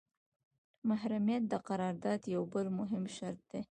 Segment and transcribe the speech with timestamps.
[0.89, 3.59] محرمیت د قرارداد یو بل مهم شرط دی.